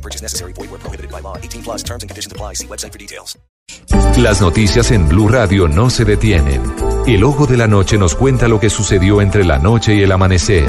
[0.00, 0.52] No purchase necessary.
[0.54, 1.36] Void where prohibited by law.
[1.36, 2.54] 18 plus terms and conditions apply.
[2.54, 3.38] See website for details.
[4.18, 6.60] Las noticias en Blue Radio no se detienen.
[7.06, 10.10] El ojo de la noche nos cuenta lo que sucedió entre la noche y el
[10.10, 10.64] amanecer.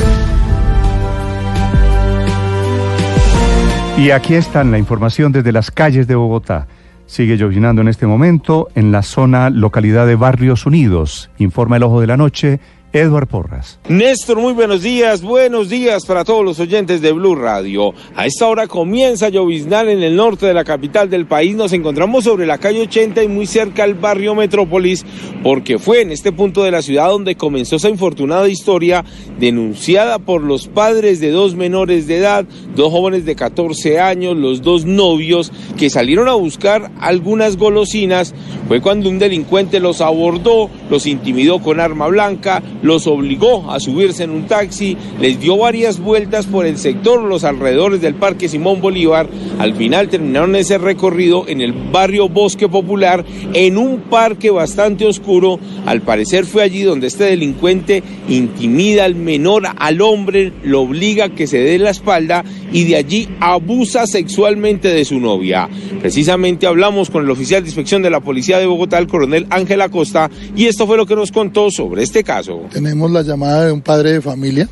[3.98, 6.68] Y aquí está la información desde las calles de Bogotá.
[7.06, 11.30] Sigue llovinando en este momento en la zona localidad de Barrios Unidos.
[11.38, 12.60] Informa el ojo de la noche.
[12.94, 13.80] Edward Porras.
[13.88, 17.94] Néstor, muy buenos días, buenos días para todos los oyentes de Blue Radio.
[18.16, 21.56] A esta hora comienza a en el norte de la capital del país.
[21.56, 25.06] Nos encontramos sobre la calle 80 y muy cerca al barrio Metrópolis,
[25.44, 29.04] porque fue en este punto de la ciudad donde comenzó esa infortunada historia
[29.40, 32.46] denunciada por los padres de dos menores de edad,
[32.76, 38.34] dos jóvenes de 14 años, los dos novios que salieron a buscar algunas golosinas.
[38.72, 44.24] Fue cuando un delincuente los abordó, los intimidó con arma blanca, los obligó a subirse
[44.24, 48.80] en un taxi, les dio varias vueltas por el sector, los alrededores del Parque Simón
[48.80, 49.28] Bolívar.
[49.60, 55.60] Al final terminaron ese recorrido en el barrio Bosque Popular, en un parque bastante oscuro.
[55.86, 61.36] Al parecer fue allí donde este delincuente intimida al menor, al hombre, lo obliga a
[61.36, 65.68] que se dé la espalda y de allí abusa sexualmente de su novia.
[66.00, 69.82] Precisamente hablamos con el oficial de inspección de la Policía de Bogotá, el coronel Ángel
[69.82, 72.62] Acosta, y esto fue lo que nos contó sobre este caso.
[72.72, 74.70] Tenemos la llamada de un padre de familia,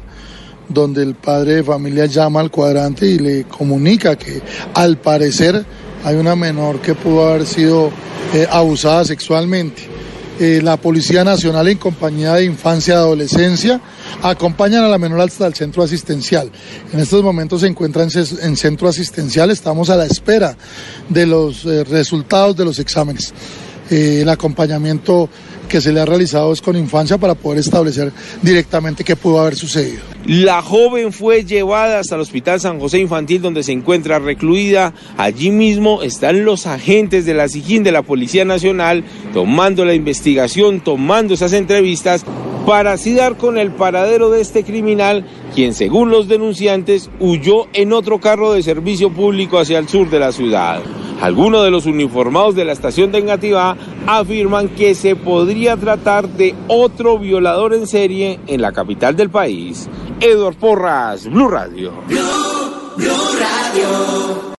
[0.69, 4.41] donde el padre de familia llama al cuadrante y le comunica que
[4.73, 5.65] al parecer
[6.03, 7.91] hay una menor que pudo haber sido
[8.33, 9.99] eh, abusada sexualmente.
[10.39, 13.81] Eh, la Policía Nacional en compañía de Infancia y Adolescencia
[14.21, 16.49] acompañan a la menor hasta el centro asistencial.
[16.93, 18.09] En estos momentos se encuentra en,
[18.41, 20.55] en centro asistencial, estamos a la espera
[21.09, 23.33] de los eh, resultados de los exámenes.
[23.89, 25.29] El acompañamiento
[25.67, 28.11] que se le ha realizado es con infancia para poder establecer
[28.41, 30.01] directamente qué pudo haber sucedido.
[30.25, 34.93] La joven fue llevada hasta el Hospital San José Infantil donde se encuentra recluida.
[35.17, 40.81] Allí mismo están los agentes de la SIGIN de la Policía Nacional tomando la investigación,
[40.81, 42.25] tomando esas entrevistas
[42.69, 45.25] para así dar con el paradero de este criminal,
[45.55, 50.19] quien según los denunciantes huyó en otro carro de servicio público hacia el sur de
[50.19, 50.79] la ciudad.
[51.19, 53.75] Algunos de los uniformados de la estación de Engativá
[54.05, 59.89] afirman que se podría tratar de otro violador en serie en la capital del país.
[60.19, 61.91] Edward Porras, Blue Radio.
[62.07, 63.09] Blue
[63.39, 64.39] Radio.